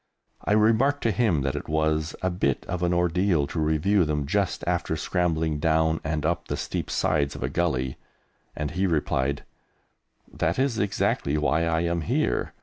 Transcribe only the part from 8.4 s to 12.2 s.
and he replied, "That is exactly why I am